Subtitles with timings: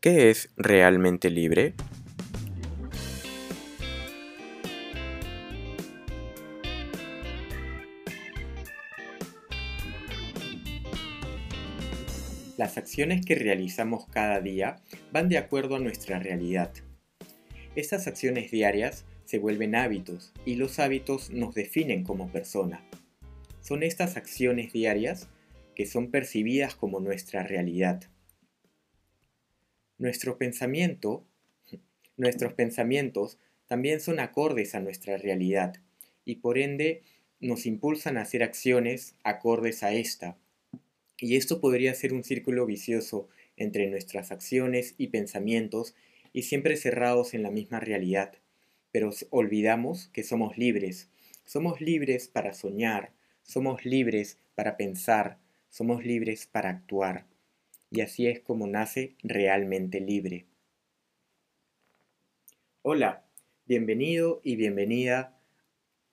[0.00, 1.74] ¿Qué es realmente libre?
[12.56, 14.76] Las acciones que realizamos cada día
[15.10, 16.72] van de acuerdo a nuestra realidad.
[17.74, 22.84] Estas acciones diarias se vuelven hábitos y los hábitos nos definen como persona.
[23.60, 25.28] Son estas acciones diarias
[25.74, 28.08] que son percibidas como nuestra realidad.
[29.98, 31.24] Nuestro pensamiento,
[32.16, 35.76] nuestros pensamientos también son acordes a nuestra realidad
[36.24, 37.02] y por ende
[37.40, 40.36] nos impulsan a hacer acciones acordes a esta
[41.20, 45.94] y esto podría ser un círculo vicioso entre nuestras acciones y pensamientos
[46.32, 48.34] y siempre cerrados en la misma realidad.
[48.92, 51.10] Pero olvidamos que somos libres.
[51.44, 53.12] Somos libres para soñar,
[53.42, 55.38] somos libres para pensar,
[55.70, 57.26] somos libres para actuar.
[57.90, 60.44] Y así es como nace realmente libre.
[62.82, 63.24] Hola,
[63.64, 65.40] bienvenido y bienvenida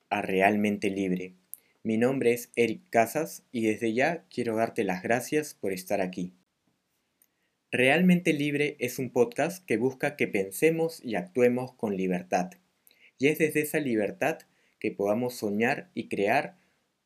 [0.10, 1.34] a Realmente Libre.
[1.84, 6.34] Mi nombre es Eric Casas y desde ya quiero darte las gracias por estar aquí.
[7.72, 12.52] Realmente Libre es un podcast que busca que pensemos y actuemos con libertad.
[13.18, 14.40] Y es desde esa libertad
[14.80, 16.58] que podamos soñar y crear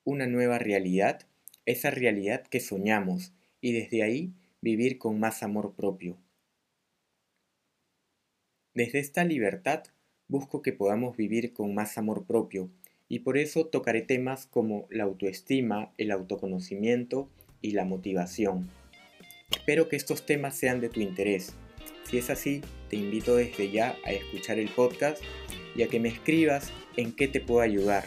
[0.04, 1.28] una nueva realidad,
[1.66, 6.18] esa realidad que soñamos, y desde ahí vivir con más amor propio.
[8.74, 9.84] Desde esta libertad
[10.28, 12.70] busco que podamos vivir con más amor propio,
[13.08, 17.28] y por eso tocaré temas como la autoestima, el autoconocimiento
[17.62, 18.70] y la motivación.
[19.50, 21.56] Espero que estos temas sean de tu interés.
[22.04, 25.22] Si es así, te invito desde ya a escuchar el podcast
[25.76, 28.06] y a que me escribas en qué te puedo ayudar,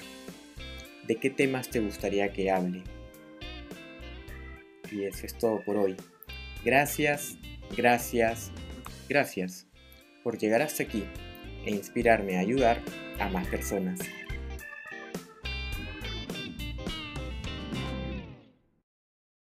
[1.09, 2.83] de qué temas te gustaría que hable.
[4.93, 5.97] Y eso es todo por hoy.
[6.65, 7.37] Gracias,
[7.77, 8.53] gracias,
[9.09, 9.67] gracias
[10.23, 11.05] por llegar hasta aquí
[11.65, 12.81] e inspirarme a ayudar
[13.19, 13.99] a más personas.